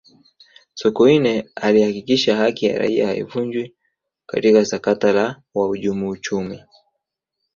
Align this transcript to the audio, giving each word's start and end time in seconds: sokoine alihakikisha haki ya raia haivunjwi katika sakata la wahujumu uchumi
sokoine 0.75 1.45
alihakikisha 1.55 2.35
haki 2.37 2.65
ya 2.65 2.79
raia 2.79 3.07
haivunjwi 3.07 3.75
katika 4.25 4.65
sakata 4.65 5.13
la 5.13 5.43
wahujumu 5.53 6.09
uchumi 6.09 6.61